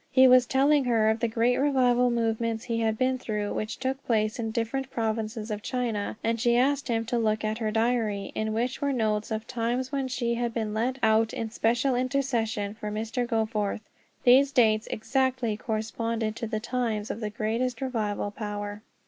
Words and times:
He 0.11 0.27
was 0.27 0.47
telling 0.47 0.85
her 0.85 1.11
of 1.11 1.19
the 1.19 1.27
great 1.27 1.57
revival 1.57 2.09
movements 2.09 2.63
he 2.63 2.79
had 2.79 2.97
been 2.97 3.19
through, 3.19 3.53
which 3.53 3.77
took 3.77 4.03
place 4.03 4.39
in 4.39 4.49
different 4.49 4.89
provinces 4.89 5.51
of 5.51 5.61
China; 5.61 6.17
and 6.23 6.41
she 6.41 6.57
asked 6.57 6.87
him 6.87 7.05
to 7.05 7.19
look 7.19 7.43
at 7.45 7.59
her 7.59 7.69
diary, 7.69 8.31
in 8.33 8.51
which 8.51 8.81
were 8.81 8.91
notes 8.93 9.29
of 9.29 9.45
times 9.45 9.91
when 9.91 10.07
she 10.07 10.33
had 10.33 10.55
been 10.55 10.73
led 10.73 10.97
out 11.03 11.33
in 11.33 11.51
special 11.51 11.93
intercession 11.93 12.73
for 12.73 12.89
Mr. 12.89 13.27
Goforth. 13.27 13.81
These 14.23 14.51
dates 14.51 14.87
exactly 14.89 15.55
corresponded 15.55 16.35
to 16.37 16.47
the 16.47 16.59
times 16.59 17.11
of 17.11 17.23
greatest 17.35 17.79
revival 17.79 18.31
power. 18.31 18.81